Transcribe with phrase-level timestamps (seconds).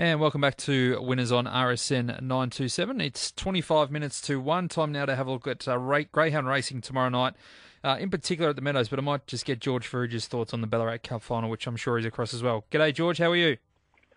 [0.00, 3.02] And welcome back to Winners on RSN 927.
[3.02, 4.68] It's 25 minutes to 1.
[4.68, 5.76] Time now to have a look at uh,
[6.10, 7.34] Greyhound Racing tomorrow night,
[7.84, 10.62] uh, in particular at the Meadows, but I might just get George Farrugia's thoughts on
[10.62, 12.64] the Ballarat Cup final, which I'm sure he's across as well.
[12.70, 13.18] G'day, George.
[13.18, 13.58] How are you?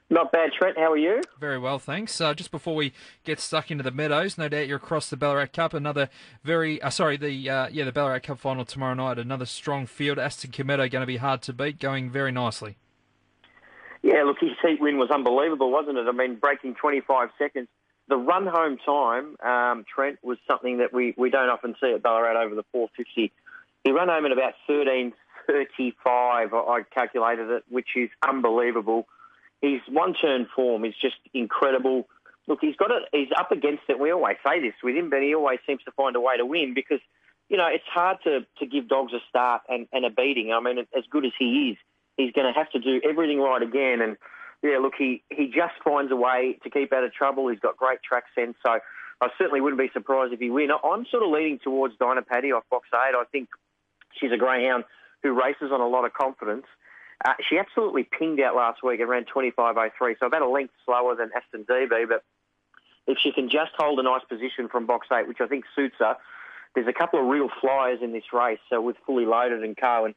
[0.10, 0.78] Not bad, Trent.
[0.78, 1.20] How are you?
[1.42, 2.22] Very well, thanks.
[2.22, 2.94] Uh, just before we
[3.26, 5.74] get stuck into the Meadows, no doubt you're across the Ballarat Cup.
[5.74, 6.08] Another
[6.46, 9.20] very, uh, sorry, the uh, yeah, the Ballarat Cup final tomorrow night.
[9.20, 10.18] Another strong field.
[10.18, 12.78] Aston Kymeta going to be hard to beat, going very nicely.
[14.04, 16.06] Yeah, look, his heat win was unbelievable, wasn't it?
[16.08, 17.70] I mean, breaking 25 seconds.
[18.10, 22.04] The run home time, um, Trent, was something that we, we don't often see at
[22.04, 23.32] Ballarat over the 450.
[23.86, 25.14] He ran home in about 13.35,
[26.06, 29.08] I calculated it, which is unbelievable.
[29.62, 32.10] His one turn form is just incredible.
[32.48, 33.04] Look, he's got it.
[33.14, 33.98] He's up against it.
[33.98, 36.46] We always say this with him, but he always seems to find a way to
[36.46, 37.00] win because,
[37.48, 40.52] you know, it's hard to, to give dogs a start and, and a beating.
[40.52, 41.78] I mean, as good as he is,
[42.18, 44.02] he's going to have to do everything right again.
[44.02, 44.18] And
[44.62, 47.50] yeah, look, he, he just finds a way to keep out of trouble.
[47.50, 48.56] He's got great track sense.
[48.66, 48.80] So
[49.22, 50.70] I certainly wouldn't be surprised if he win.
[50.72, 53.16] I'm sort of leaning towards Dyna Patty off box eight.
[53.16, 53.50] I think
[54.20, 54.84] she's a greyhound
[55.22, 56.66] who races on a lot of confidence.
[57.24, 61.16] Uh, she absolutely pinged out last week and ran 25.03, so about a length slower
[61.16, 62.08] than Aston DB.
[62.08, 62.24] But
[63.08, 65.96] if she can just hold a nice position from box eight, which I think suits
[66.00, 66.18] her,
[66.76, 68.60] there's a couple of real flyers in this race.
[68.70, 70.16] So with fully loaded and co, and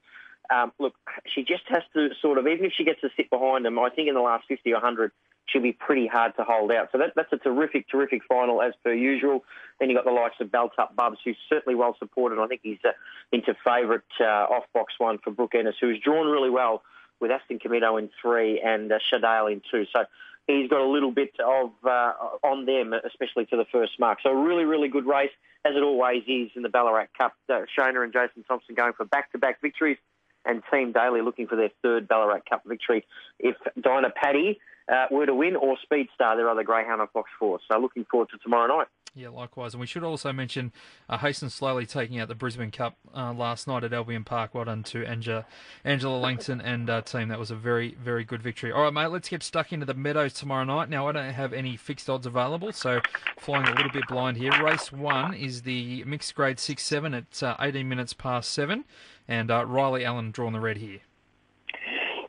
[0.51, 0.95] um, look,
[1.27, 3.91] she just has to sort of, even if she gets to sit behind them, I
[3.91, 5.13] think in the last 50 or 100,
[5.47, 6.89] she'll be pretty hard to hold out.
[6.93, 9.45] So that, that's a terrific, terrific final as per usual.
[9.79, 12.41] Then you've got the likes of Belt Up Bubs, who's certainly well supported.
[12.41, 12.93] I think he's uh,
[13.33, 16.83] into favourite uh, off box one for Brooke Ennis, who's drawn really well
[17.21, 19.87] with Aston Kymeta in three and uh, Shadale in two.
[19.95, 20.05] So
[20.47, 24.19] he's got a little bit of uh, on them, especially to the first mark.
[24.23, 25.31] So a really, really good race,
[25.65, 27.35] as it always is in the Ballarat Cup.
[27.49, 29.99] Uh, Shona and Jason Thompson going for back-to-back victories
[30.47, 33.05] and Team Daly looking for their third Ballarat Cup victory.
[33.39, 34.59] If Dyna Patty
[34.89, 37.59] uh, were to win, or Speedstar, their other greyhound of Fox 4.
[37.71, 38.87] So looking forward to tomorrow night.
[39.17, 39.73] Yeah, likewise.
[39.73, 40.73] And we should also mention
[41.09, 44.55] uh, Hasten slowly taking out the Brisbane Cup uh, last night at Albion Park.
[44.55, 45.47] Well done to Angela,
[45.85, 47.29] Angela Langton and uh, team.
[47.29, 48.73] That was a very, very good victory.
[48.73, 50.91] All right, mate, let's get stuck into the Meadows tomorrow night.
[50.91, 53.01] Now, I don't have any fixed odds available, so
[53.39, 54.53] flying a little bit blind here.
[54.63, 58.85] Race one is the mixed grade 6 7 at uh, 18 minutes past 7,
[59.27, 61.01] and uh, Riley Allen drawing the red here.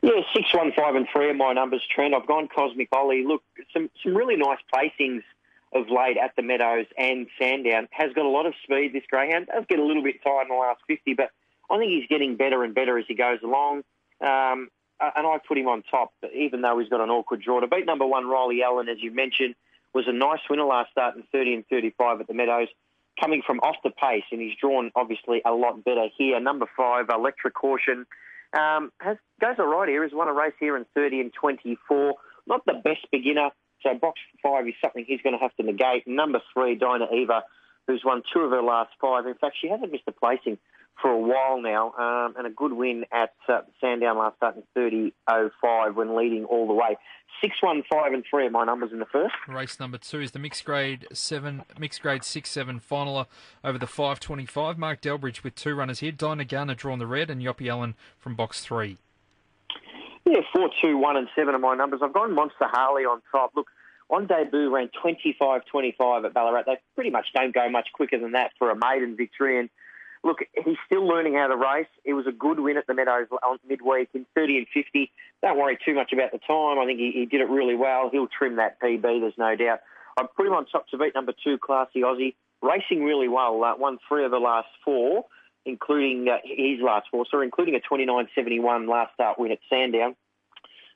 [0.08, 2.14] Yeah, six, one, five, and three are my numbers, Trent.
[2.14, 3.24] I've gone Cosmic Ollie.
[3.26, 3.42] Look,
[3.74, 5.22] some some really nice placings
[5.74, 7.88] of late at the Meadows and Sandown.
[7.90, 9.48] Has got a lot of speed, this greyhound.
[9.52, 11.30] Does get a little bit tired in the last 50, but
[11.70, 13.82] I think he's getting better and better as he goes along.
[14.22, 17.60] Um, and I put him on top, even though he's got an awkward draw.
[17.60, 19.56] To beat number one, Riley Allen, as you mentioned,
[19.92, 22.68] was a nice winner last start in 30 and 35 at the Meadows,
[23.20, 26.40] coming from off the pace, and he's drawn obviously a lot better here.
[26.40, 28.06] Number five, Electric Caution,
[28.52, 30.02] um, has goes all right here.
[30.02, 32.14] Has won a race here in 30 and 24.
[32.46, 33.50] Not the best beginner,
[33.82, 36.06] so box five is something he's going to have to negate.
[36.06, 37.44] Number three, Dyna Eva,
[37.86, 39.26] who's won two of her last five.
[39.26, 40.58] In fact, she hasn't missed a placing
[41.00, 45.12] for a while now, um, and a good win at uh, Sandown last start in
[45.28, 46.96] 30.05 when leading all the way.
[47.40, 49.34] Six, one, five, and three are my numbers in the first.
[49.46, 53.26] Race number two is the mixed grade seven, mixed grade six, seven finaler
[53.62, 54.76] over the 525.
[54.76, 56.10] Mark Delbridge with two runners here.
[56.10, 58.98] Dyna Garner drawn the red, and Yoppie Allen from box three.
[60.24, 62.00] Yeah, four, two, one, and seven are my numbers.
[62.02, 63.52] I've gone Monster Harley on top.
[63.54, 63.68] Look,
[64.10, 66.62] on debut ran 25-25 at Ballarat.
[66.66, 69.58] They pretty much don't go much quicker than that for a maiden victory.
[69.58, 69.70] And
[70.28, 71.88] look, he's still learning how to race.
[72.04, 75.10] It was a good win at the Meadows on midweek in 30 and 50.
[75.42, 76.78] Don't worry too much about the time.
[76.78, 78.10] I think he, he did it really well.
[78.12, 79.80] He'll trim that PB, there's no doubt.
[80.18, 82.34] I put him on top to beat number two, Classy Aussie.
[82.60, 83.64] Racing really well.
[83.64, 85.24] Uh, won three of the last four
[85.68, 90.16] including uh, his last four, so including a 29.71 last start win at Sandown.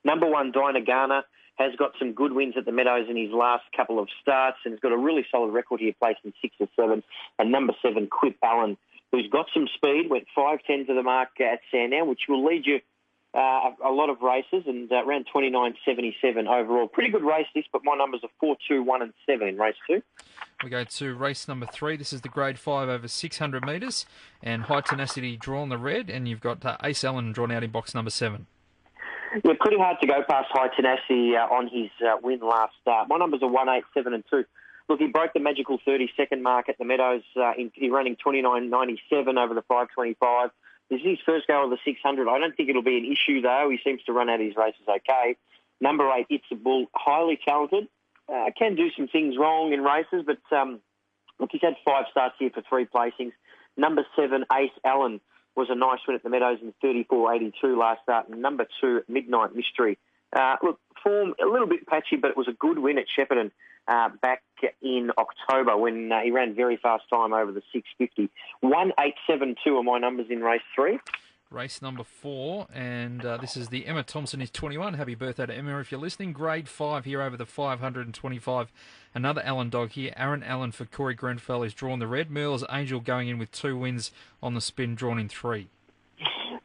[0.03, 1.23] Number one, Dyna Garner,
[1.57, 4.73] has got some good wins at the Meadows in his last couple of starts and
[4.73, 7.03] has got a really solid record here, placed in six or seven.
[7.39, 8.77] And number seven, Quip Allen,
[9.13, 12.81] who's got some speed, went 5.10 to the mark at Sandown, which will lead you
[13.35, 16.87] uh, a, lot of races and uh, around 29.77 overall.
[16.87, 19.75] Pretty good race this, but my numbers are 4, 2, 1 and 7 in race
[19.87, 20.03] 2.
[20.65, 21.97] We go to race number 3.
[21.97, 24.05] This is the grade 5 over 600 metres
[24.43, 27.71] and High Tenacity drawn the red and you've got uh, Ace Allen drawn out in
[27.71, 28.47] box number 7.
[29.45, 33.09] Yeah, pretty hard to go past High Tenacity uh, on his uh, win last start.
[33.09, 34.45] My numbers are 1, 8, 7 and 2.
[34.89, 37.23] Look, he broke the magical 30 second mark at the Meadows.
[37.37, 40.51] Uh, in, he running 29.97 over the 525.
[40.91, 42.29] This is his first go of the 600.
[42.29, 43.69] I don't think it'll be an issue, though.
[43.71, 45.37] He seems to run out his races okay.
[45.81, 47.89] Number eight, It's a Bull, highly talented.
[48.33, 50.81] Uh, can do some things wrong in races, but um,
[51.41, 53.33] look, he's had five starts here for three placings.
[53.77, 55.21] Number seven, Ace Allen,
[55.57, 58.31] was a nice win at the Meadows in 34.82 last start.
[58.31, 59.99] Number two, Midnight Mystery,
[60.35, 63.51] Uh, look, form a little bit patchy, but it was a good win at Shepparton
[63.89, 64.43] uh, back
[64.81, 68.31] in October when uh, he ran very fast time over the 650.
[68.61, 70.99] 1872 are my numbers in race three.
[71.51, 74.95] Race number four, and uh, this is the Emma Thompson is 21.
[74.95, 76.33] Happy birthday to Emma if you're listening.
[76.33, 78.73] Grade five here over the 525.
[79.15, 80.15] Another Allen dog here.
[80.17, 82.31] Aaron Allen for Corey Grenfell is drawn the red.
[82.31, 84.13] Merle's Angel going in with two wins
[84.43, 85.69] on the spin, drawn in three.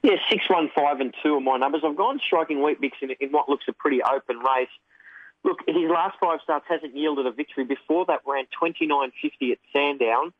[0.04, 1.82] Yeah, six, one, five, and two are my numbers.
[1.84, 4.70] I've gone striking Weet-Bix in, in what looks a pretty open race.
[5.48, 7.64] Look, his last five starts hasn't yielded a victory.
[7.64, 10.34] Before that, ran 29.50 at Sandown,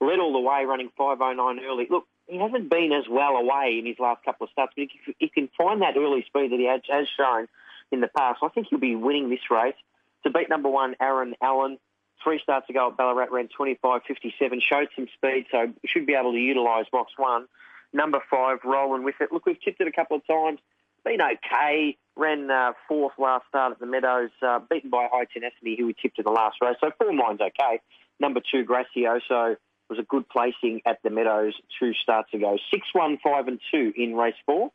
[0.00, 1.88] led all the way, running 5.09 early.
[1.90, 5.16] Look, he hasn't been as well away in his last couple of starts, but if
[5.18, 7.48] he can find that early speed that he has, shown
[7.90, 9.74] in the past, I think he'll be winning this race.
[10.22, 11.78] To beat number one, Aaron Allen,
[12.22, 16.38] three starts ago at Ballarat, ran 25.57, showed some speed, so should be able to
[16.38, 17.48] utilise box one.
[17.92, 19.32] Number five, rolling with it.
[19.32, 20.60] Look, we've tipped it a couple of times.
[21.04, 21.96] Been okay.
[22.16, 25.94] Ran uh, fourth last start at the Meadows, uh, beaten by High Tenacity, who we
[26.00, 26.76] tipped in the last race.
[26.80, 27.80] So form line's okay.
[28.20, 29.56] Number two, Gracioso
[29.88, 32.58] was a good placing at the Meadows two starts ago.
[32.70, 34.70] Six, one, five, and two in race four.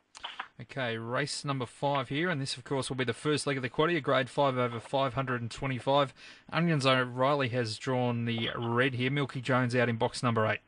[0.60, 3.62] Okay, race number five here, and this, of course, will be the first leg of
[3.62, 6.14] the quaddy, grade five over 525.
[6.52, 9.10] Onions O'Reilly has drawn the red here.
[9.10, 10.58] Milky Jones out in box number eight.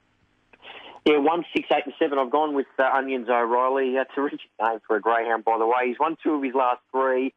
[1.06, 2.18] Yeah, one, six, eight, and seven.
[2.18, 3.96] I've gone with uh, Onions O'Reilly.
[3.96, 5.88] Uh, terrific name for a greyhound, by the way.
[5.88, 7.32] He's won two of his last three.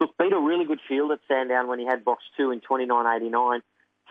[0.00, 3.60] Look, beat a really good field at Sandown when he had box two in 29.89.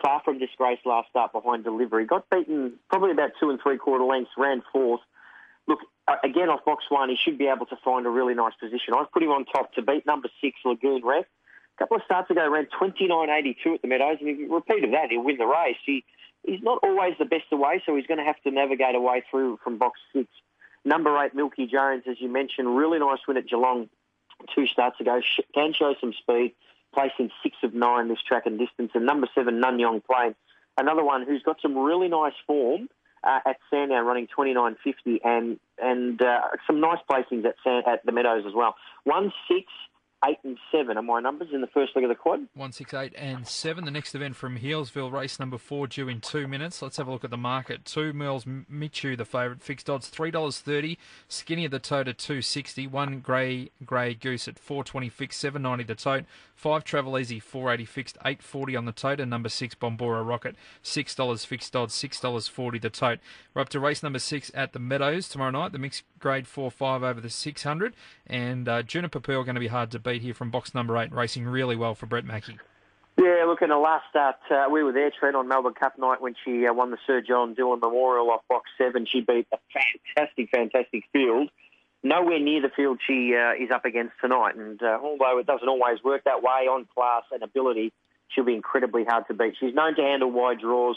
[0.02, 2.04] Far from disgrace last start behind delivery.
[2.04, 5.00] Got beaten probably about two and three quarter lengths, ran fourth.
[5.68, 5.78] Look,
[6.22, 8.94] again off box one, he should be able to find a really nice position.
[8.96, 11.24] I've put him on top to beat number six, Lagoon Ref.
[11.24, 14.90] A couple of starts ago, ran 29.82 at the Meadows, and if you repeat of
[14.90, 15.76] that, he'll win the race.
[15.84, 16.04] He
[16.46, 19.58] he's not always the best away, so he's going to have to navigate away through
[19.62, 20.28] from box six.
[20.84, 23.88] Number eight, Milky Jones, as you mentioned, really nice win at Geelong
[24.54, 25.20] two starts ago.
[25.54, 26.54] Can show some speed,
[26.94, 28.92] placing six of nine this track and distance.
[28.94, 30.34] And number seven, Nanyong Plain,
[30.78, 32.88] another one who's got some really nice form
[33.24, 37.56] uh, at Sandown, running 29.50, and and uh, some nice placings at
[37.86, 38.76] at the Meadows as well.
[39.04, 39.66] One six
[40.24, 42.40] eight and seven are my numbers in the first leg of the quad.
[42.54, 43.84] One, six, eight, and seven.
[43.84, 46.80] The next event from Healesville, race number four, due in two minutes.
[46.80, 47.84] Let's have a look at the market.
[47.84, 50.98] Two Merles Michu, the favourite, fixed odds three dollars thirty.
[51.28, 52.86] Skinny at the tote at two sixty.
[52.86, 56.24] One Grey Grey Goose at four twenty fixed, seven ninety the tote.
[56.54, 59.20] Five Travel Easy four eighty fixed, eight forty on the tote.
[59.20, 63.18] And number six Bombora Rocket six dollars fixed odds, six dollars forty the tote.
[63.52, 65.72] We're up to race number six at the Meadows tomorrow night.
[65.72, 67.94] The mixed grade four five over the six hundred,
[68.26, 71.12] and uh, Juniper Pearl going to be hard to beat here from box number eight,
[71.12, 72.58] racing really well for Brett Mackey.
[73.16, 76.20] Yeah, look, in the last start, uh, we were there, Trent, on Melbourne Cup night
[76.20, 79.06] when she uh, won the Sir John Dillon Memorial off box seven.
[79.06, 81.48] She beat a fantastic, fantastic field.
[82.02, 84.56] Nowhere near the field she uh, is up against tonight.
[84.56, 87.92] And uh, although it doesn't always work that way on class and ability,
[88.30, 89.54] she'll be incredibly hard to beat.
[89.60, 90.96] She's known to handle wide draws.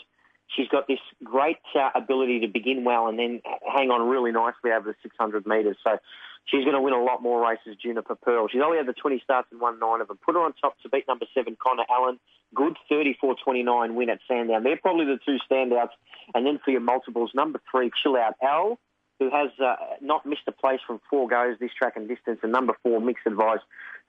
[0.56, 3.42] She's got this great uh, ability to begin well and then
[3.72, 5.78] hang on really nicely over the 600 metres.
[5.84, 5.98] So
[6.46, 8.48] she's going to win a lot more races, Juniper Pearl.
[8.48, 10.18] She's only had the 20 starts and won nine of them.
[10.26, 12.20] Put her on top to beat number seven, Connor Allen.
[12.56, 14.64] Good 34-29 win at Sandown.
[14.64, 15.92] They're probably the two standouts.
[16.34, 18.80] And then for your multiples, number three, Chill Out Al,
[19.20, 22.52] who has uh, not missed a place from four goes this track and distance, and
[22.52, 23.60] number four, Mixed Advice,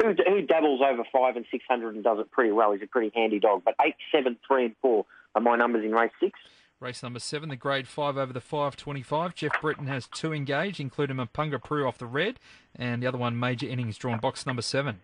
[0.00, 2.72] who, who dabbles over five and 600 and does it pretty well.
[2.72, 3.62] He's a pretty handy dog.
[3.64, 6.38] But eight, seven, three, and four are my numbers in race six.
[6.80, 9.34] Race number seven, the grade five over the 525.
[9.34, 12.40] Jeff Britton has two engaged, including Mapunga Prue off the red,
[12.74, 15.00] and the other one, Major Innings, drawn box number seven.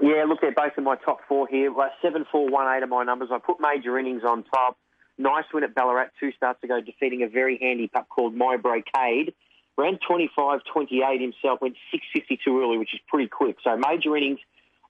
[0.00, 1.72] Yeah, look, they're both in my top four here.
[2.02, 3.28] Seven, four, one, eight are my numbers.
[3.32, 4.76] I put Major Innings on top.
[5.16, 9.34] Nice win at Ballarat two starts ago, defeating a very handy pup called My Brocade.
[9.76, 13.56] Ran 25-28 himself, went 6.52 early, which is pretty quick.
[13.62, 14.40] So Major Innings,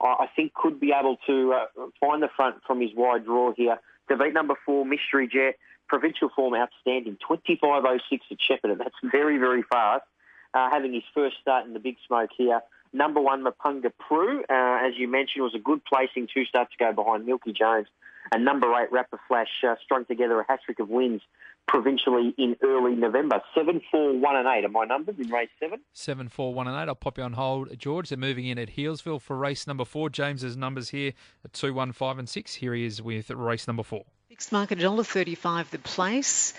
[0.01, 3.79] I think, could be able to uh, find the front from his wide draw here.
[4.09, 5.57] To beat number four, Mystery Jet,
[5.89, 8.79] provincial form outstanding, 25.06 at Shepparton.
[8.79, 10.05] That's very, very fast.
[10.53, 12.61] Uh, having his first start in the big smoke here.
[12.93, 16.85] Number one, Mapunga Prue, uh, as you mentioned, was a good placing two starts to
[16.85, 17.89] go behind Milky Jones.
[18.33, 21.21] And number eight, Rapper Flash, uh, strung together a hat trick of wins
[21.67, 23.41] provincially in early November.
[23.55, 25.81] Seven, four, one, and eight are my numbers in race seven.
[25.93, 26.89] Seven, four, one, and eight.
[26.89, 28.09] I'll pop you on hold, George.
[28.09, 30.11] They're moving in at Healesville for race number four.
[30.11, 31.13] James's numbers here
[31.45, 32.55] at two, one, five, and six.
[32.55, 34.05] Here he is with race number four.
[34.29, 36.55] Fixed market $1.35 the place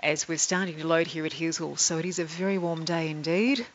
[0.00, 1.78] as we're starting to load here at Healesville.
[1.78, 3.66] So it is a very warm day indeed.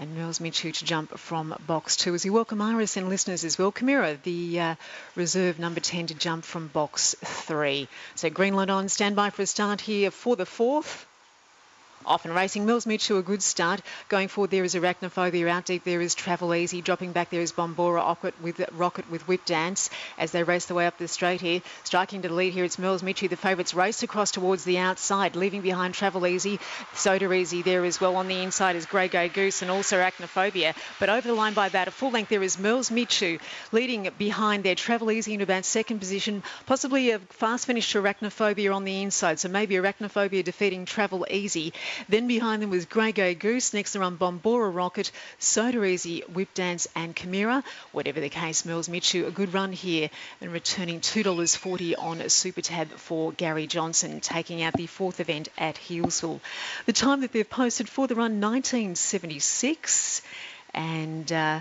[0.00, 3.58] And Merles Michu to jump from box two as we welcome Iris and listeners as
[3.58, 3.70] well.
[3.70, 4.74] Camira, the uh,
[5.14, 7.86] reserve number 10 to jump from box three.
[8.14, 11.04] So green light on, standby for a start here for the fourth.
[12.06, 12.64] Off and racing.
[12.64, 13.82] Mills Mitchell, a good start.
[14.08, 15.46] Going forward, there is Arachnophobia.
[15.48, 16.80] Out deep, there is Travel Easy.
[16.80, 20.74] Dropping back, there is Bombora Rocket with, Rocket with Whip Dance as they race the
[20.74, 21.60] way up the straight here.
[21.84, 23.28] Striking to the lead here, it's Mills Mitchell.
[23.28, 26.58] The favourites race across towards the outside, leaving behind Travel Easy.
[26.94, 28.16] Soda Easy there as well.
[28.16, 30.74] On the inside is Grey Grey Goose and also Arachnophobia.
[30.98, 33.38] But over the line by about a full length, there is Mills Michu
[33.72, 34.74] leading behind there.
[34.74, 36.42] Travel Easy in about second position.
[36.64, 39.38] Possibly a fast finish to Arachnophobia on the inside.
[39.38, 41.74] So maybe Arachnophobia defeating Travel Easy.
[42.08, 43.74] Then behind them was Grey Grey Goose.
[43.74, 47.62] Next they run Bombora Rocket, Soda Easy, Whip Dance and Chimera.
[47.92, 52.60] Whatever the case, Mills Michu, a good run here and returning $2.40 on a Super
[52.60, 56.40] Tab for Gary Johnson, taking out the fourth event at Healesville.
[56.86, 60.22] The time that they've posted for the run, 1976.
[60.74, 61.32] And...
[61.32, 61.60] Uh,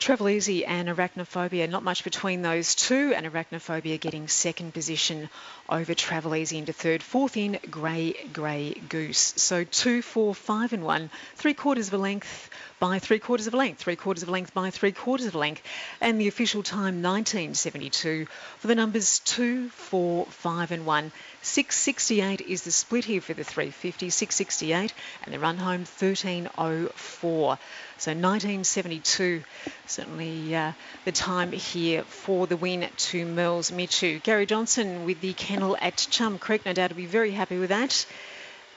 [0.00, 5.28] Travel Easy and Arachnophobia, not much between those two, and Arachnophobia getting second position
[5.68, 7.02] over Travel Easy into third.
[7.02, 9.34] Fourth in, Grey Grey Goose.
[9.36, 12.48] So two, four, five and one, three quarters of a length
[12.80, 15.62] by three quarters of length, three quarters of length by three quarters of length,
[16.00, 18.26] and the official time 1972
[18.58, 21.12] for the numbers two, four, five and one.
[21.42, 24.92] 668 is the split here for the 350, 668,
[25.24, 27.58] and the run home 1304.
[27.98, 29.44] So 1972,
[29.86, 30.72] certainly uh,
[31.04, 34.18] the time here for the win to Merles Michu.
[34.20, 37.68] Gary Johnson with the kennel at Chum Creek, no doubt will be very happy with
[37.68, 38.06] that.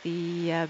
[0.03, 0.67] The uh,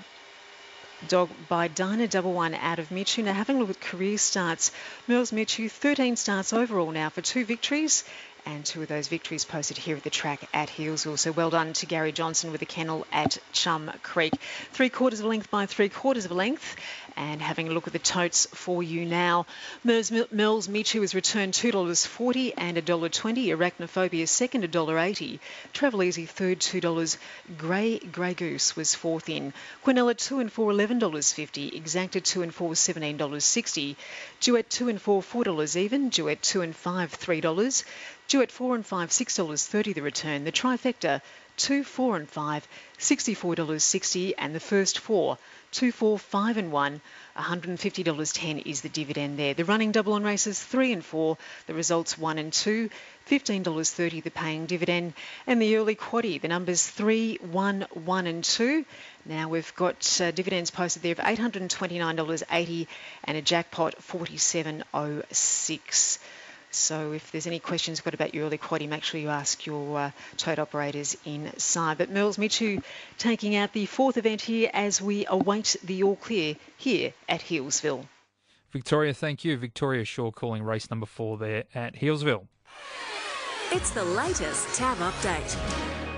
[1.07, 3.23] dog by Dyna Double One out of Michu.
[3.23, 4.71] Now having a look at career starts,
[5.07, 8.03] Merles Michu, 13 starts overall now for two victories
[8.45, 11.17] and two of those victories posted here at the track at Healesville.
[11.17, 14.33] So well done to Gary Johnson with the kennel at Chum Creek.
[14.71, 16.75] Three quarters of a length by three quarters of a length.
[17.15, 19.45] And having a look at the totes for you now.
[19.83, 23.47] Mills, Mills Michu has returned $2.40 and $1.20.
[23.47, 25.39] Arachnophobia second $1.80.
[25.73, 27.17] Travel Easy third $2.
[27.57, 29.53] Grey Grey Goose was fourth in.
[29.85, 31.81] Quinella 2 and 4 $11.50.
[31.81, 33.95] Exacta 2 and 4 $17.60.
[34.39, 36.09] Duet 2 and 4 $4 even.
[36.09, 37.83] Duet 2 and 5 $3.
[38.29, 40.43] Duet 4 and 5, $6.30 the return.
[40.43, 41.21] The trifecta,
[41.57, 42.67] 2, 4 and 5,
[42.99, 44.33] $64.60.
[44.37, 45.39] And the first four,
[45.71, 47.01] 2, 4, 5 and 1,
[47.37, 49.53] $150.10 is the dividend there.
[49.53, 52.89] The running double on races 3 and 4, the results 1 and 2,
[53.29, 55.13] $15.30 the paying dividend.
[55.47, 58.85] And the early quaddy, the numbers 3, 1, 1 and 2.
[59.25, 62.87] Now we've got uh, dividends posted there of $829.80
[63.23, 66.19] and a jackpot 47.06.
[66.73, 69.65] So if there's any questions you've got about your early quaddy, make sure you ask
[69.65, 71.97] your uh, tote operators inside.
[71.99, 72.81] But Merles Michu
[73.17, 78.05] taking out the fourth event here as we await the all clear here at Healesville.
[78.71, 79.55] Victoria, thank you.
[79.55, 82.47] Victoria Shaw calling race number four there at Healesville.
[83.71, 85.57] It's the latest TAB update.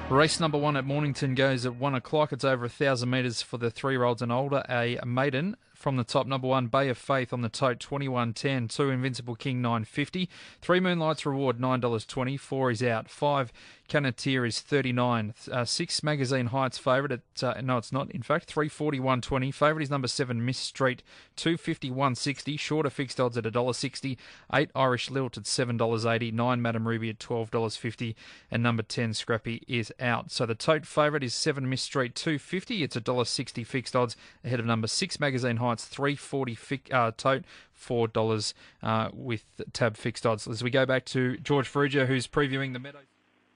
[0.10, 2.32] Race number one at Mornington goes at one o'clock.
[2.32, 4.64] It's over a thousand metres for the three-year-olds and older.
[4.70, 6.26] A maiden from the top.
[6.26, 8.76] Number one, Bay of Faith on the tote, 21.10.
[8.76, 10.28] Two, Invincible King, 9.50.
[10.60, 12.40] Three, Moonlights Reward, $9.20.
[12.40, 13.08] Four is out.
[13.08, 13.54] Five,
[13.88, 15.34] Canatier is 39.
[15.52, 19.54] Uh, six, Magazine Heights favourite at, uh, no, it's not, in fact, 341.20.
[19.54, 21.04] Favourite is number seven, Miss Street,
[21.38, 22.60] 251.60.
[22.60, 24.18] Shorter fixed odds at $1.60.
[24.54, 26.34] Eight, Irish Lilt at $7.80.
[26.34, 28.16] Nine, Madam Ruby at $12.50.
[28.52, 30.32] And number 10, Scrappy, is out.
[30.32, 32.84] So the tote favourite is seven, Miss Street, 250.
[32.84, 37.44] It's $1.60 fixed odds ahead of number six, Magazine Heights, 340 fi- uh, tote.
[37.74, 40.48] Four dollars uh, with tab fixed odds.
[40.48, 43.15] As we go back to George Farrugia, who's previewing the Meadows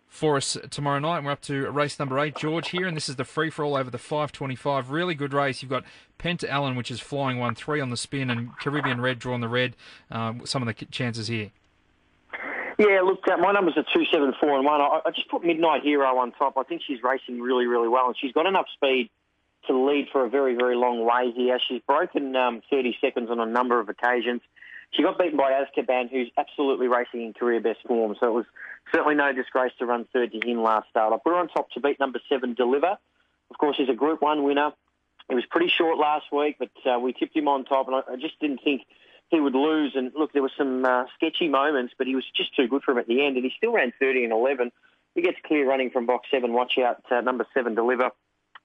[0.09, 1.23] for us tomorrow night.
[1.23, 3.77] We're up to race number eight, George here, and this is the free for all
[3.77, 4.89] over the 525.
[4.89, 5.61] Really good race.
[5.61, 5.85] You've got
[6.17, 9.47] Penta Allen, which is flying one three on the spin, and Caribbean Red drawing the
[9.47, 9.75] red.
[10.11, 11.51] Um, some of the chances here.
[12.79, 14.81] Yeah, look, my numbers are two, seven, four, and one.
[14.81, 16.57] I, I just put Midnight Hero on top.
[16.57, 19.09] I think she's racing really, really well, and she's got enough speed
[19.67, 21.59] to lead for a very, very long way here.
[21.67, 24.41] She's broken um, 30 seconds on a number of occasions.
[24.91, 28.15] She got beaten by Azkaban, who's absolutely racing in career best form.
[28.19, 28.45] So it was
[28.91, 31.11] certainly no disgrace to run third to him last start.
[31.23, 32.97] Put her on top to beat number seven, Deliver.
[33.51, 34.71] Of course, he's a Group One winner.
[35.27, 38.13] He was pretty short last week, but uh, we tipped him on top, and I,
[38.13, 38.81] I just didn't think
[39.29, 39.93] he would lose.
[39.95, 42.91] And look, there were some uh, sketchy moments, but he was just too good for
[42.91, 44.71] him at the end, and he still ran 30 and 11.
[45.15, 46.53] He gets clear running from box seven.
[46.53, 48.11] Watch out, uh, number seven, Deliver.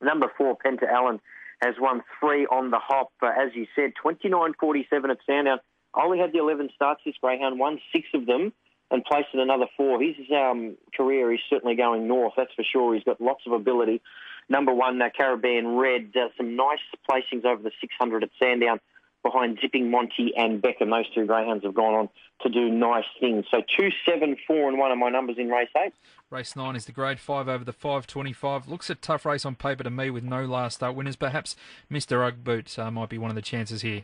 [0.00, 1.20] Number four, Penta Allen,
[1.60, 3.12] has won three on the hop.
[3.22, 5.58] Uh, as you said, 29.47 at Sandown.
[5.94, 8.52] Only had the 11 starts this greyhound, won six of them
[8.94, 10.00] and placed in another four.
[10.00, 12.94] His um, career is certainly going north, that's for sure.
[12.94, 14.00] He's got lots of ability.
[14.48, 18.80] Number one, uh, Caribbean Red, uh, some nice placings over the 600 at Sandown.
[19.22, 20.90] behind Zipping Monty and Beckham.
[20.90, 22.08] Those two greyhounds have gone on
[22.42, 23.46] to do nice things.
[23.50, 25.94] So two, seven, four, and one are my numbers in race eight.
[26.30, 28.68] Race nine is the grade five over the 525.
[28.68, 31.16] Looks a tough race on paper to me with no last start winners.
[31.16, 31.56] Perhaps
[31.90, 32.26] Mr.
[32.26, 34.02] Ugg Boot uh, might be one of the chances here.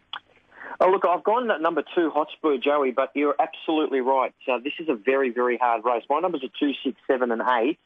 [0.78, 4.34] Oh, look, I've gone at number two, Hotspur Joey, but you're absolutely right.
[4.46, 6.04] Uh, this is a very, very hard race.
[6.08, 7.78] My numbers are two, six, seven, and eight.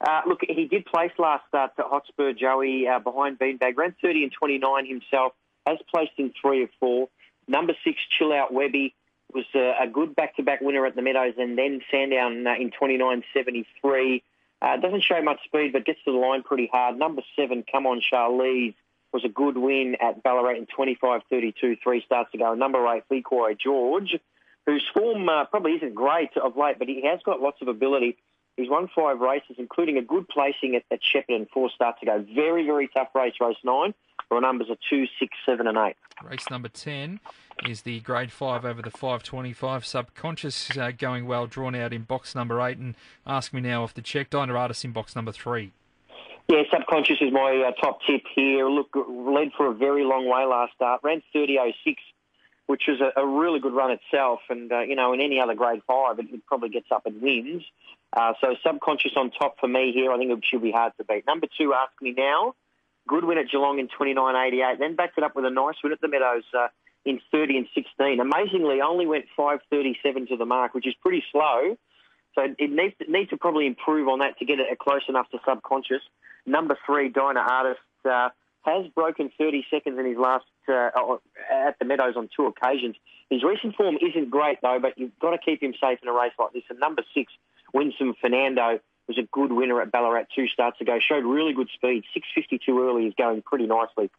[0.00, 4.24] Uh, look, he did place last start to Hotspur Joey uh, behind Beanbag, ran 30
[4.24, 5.32] and 29 himself,
[5.66, 7.08] has placed in three of four.
[7.46, 8.94] Number six, Chill Out Webby,
[9.32, 14.22] was a, a good back-to-back winner at the Meadows, and then Sandown uh, in 29.73.
[14.62, 16.98] Uh, doesn't show much speed, but gets to the line pretty hard.
[16.98, 18.74] Number seven, Come On Charlize,
[19.12, 22.54] was a good win at Ballarat in 25-32, three starts to go.
[22.54, 24.16] Number eight, Decoy George,
[24.66, 28.16] whose form uh, probably isn't great of late, but he has got lots of ability.
[28.56, 32.24] He's won five races, including a good placing at, at Shepparton, four starts to go.
[32.34, 33.94] Very, very tough race, race nine.
[34.30, 35.96] The numbers are two, six, seven, and eight.
[36.22, 37.18] Race number 10
[37.66, 39.84] is the grade 5 over the 525.
[39.84, 42.78] Subconscious uh, going well, drawn out in box number 8.
[42.78, 42.94] And
[43.26, 44.32] ask me now off the check.
[44.32, 45.72] Artis in box number 3.
[46.48, 48.68] Yeah, subconscious is my uh, top tip here.
[48.68, 51.00] Look, led for a very long way last start.
[51.04, 51.96] Ran 30.06,
[52.66, 54.40] which was a, a really good run itself.
[54.48, 57.22] And, uh, you know, in any other grade five, it, it probably gets up and
[57.22, 57.62] wins.
[58.12, 60.10] Uh, so subconscious on top for me here.
[60.10, 61.24] I think it should be hard to beat.
[61.26, 62.54] Number two, Ask Me Now.
[63.06, 64.78] Good win at Geelong in 29.88.
[64.78, 66.68] Then backed it up with a nice win at the Meadows uh,
[67.04, 68.20] in 30 and 16.
[68.20, 71.76] Amazingly, only went 5.37 to the mark, which is pretty slow.
[72.34, 75.28] So it needs to, needs to probably improve on that to get it close enough
[75.30, 76.02] to subconscious.
[76.46, 78.30] Number three, Dyna Artist, uh,
[78.62, 80.90] has broken 30 seconds in his last uh,
[81.50, 82.96] at the Meadows on two occasions.
[83.30, 86.12] His recent form isn't great though, but you've got to keep him safe in a
[86.12, 86.64] race like this.
[86.68, 87.32] And number six,
[87.72, 90.98] Winsome Fernando was a good winner at Ballarat two starts ago.
[91.00, 92.04] Showed really good speed.
[92.36, 94.10] 6.52 early is going pretty nicely,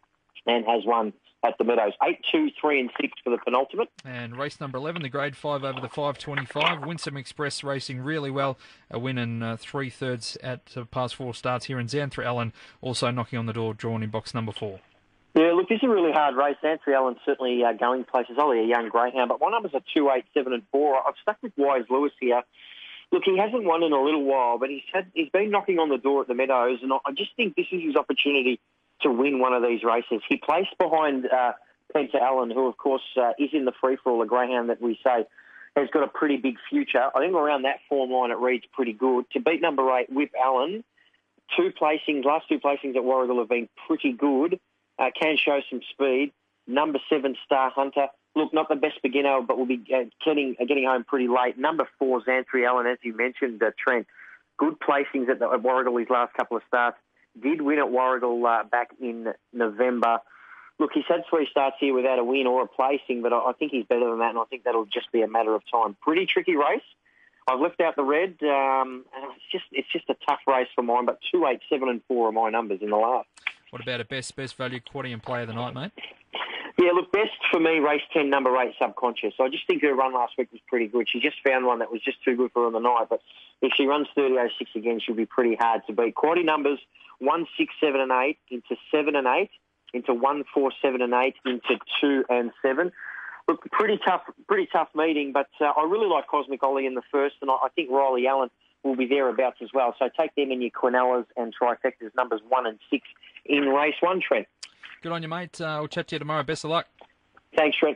[0.46, 1.12] and has won
[1.44, 1.92] at the Meadows.
[2.02, 3.88] 8, 2, 3 and 6 for the penultimate.
[4.04, 6.86] And race number 11, the grade 5 over the 525.
[6.86, 8.58] Winsome Express racing really well.
[8.90, 11.78] A win in uh, three thirds at uh, past four starts here.
[11.78, 14.80] And Xanthra Allen also knocking on the door, drawn in box number 4.
[15.34, 16.56] Yeah, look, this is a really hard race.
[16.62, 18.36] Xanthra Allen certainly uh, going places.
[18.38, 21.08] Only a young greyhound, but my numbers are 2, 8, 7 and 4.
[21.08, 22.42] I've stuck with Wise Lewis here.
[23.10, 25.90] Look, he hasn't won in a little while, but he's had he's been knocking on
[25.90, 28.58] the door at the Meadows, and I just think this is his opportunity
[29.02, 30.22] to win one of these races.
[30.28, 31.52] He placed behind uh,
[31.94, 34.80] Penta Allen, who, of course, uh, is in the free for all, a greyhound that
[34.80, 35.26] we say
[35.76, 37.10] has got a pretty big future.
[37.14, 39.24] I think around that form line it reads pretty good.
[39.32, 40.84] To beat number eight, Whip Allen,
[41.56, 44.60] two placings, last two placings at Warragul have been pretty good.
[44.98, 46.32] Uh, can show some speed.
[46.66, 48.08] Number seven, Star Hunter.
[48.34, 51.58] Look, not the best beginner, but will be uh, getting uh, getting home pretty late.
[51.58, 54.06] Number four, Xanthri Allen, as you mentioned, uh, Trent.
[54.58, 56.98] Good placings at, the, at Warragul his last couple of starts.
[57.40, 60.18] Did win at Warragul uh, back in November.
[60.78, 63.52] Look, he's had three starts here without a win or a placing, but I, I
[63.52, 65.96] think he's better than that, and I think that'll just be a matter of time.
[66.02, 66.82] Pretty tricky race.
[67.48, 70.82] I've left out the red, um, and it's just it's just a tough race for
[70.82, 71.06] mine.
[71.06, 73.28] But two, eight, seven, and four are my numbers in the last.
[73.70, 75.92] What about a best best value quaddy and play of the night, mate?
[76.78, 79.34] Yeah, look, best for me, race 10, number 8, Subconscious.
[79.38, 81.06] I just think her run last week was pretty good.
[81.08, 83.20] She just found one that was just too good for her on the night, but
[83.60, 86.14] if she runs 30.06 again, she'll be pretty hard to beat.
[86.14, 86.78] Quaddy numbers
[87.22, 89.50] 1, 6, 7, and 8 into 7 and 8,
[89.94, 92.90] into 1, 4, 7, and 8, into 2 and 7.
[93.48, 97.02] Look, pretty tough, pretty tough meeting, but uh, I really like Cosmic Ollie in the
[97.10, 98.50] first, and I, I think Riley Allen
[98.82, 99.94] will be thereabouts as well.
[99.98, 103.06] So take them in your Quinellas and trifectas numbers 1 and 6
[103.46, 104.46] in race 1, Trent.
[105.02, 105.60] Good on you, mate.
[105.60, 106.42] Uh, we'll chat to you tomorrow.
[106.42, 106.86] Best of luck.
[107.56, 107.90] Thanks, Trent.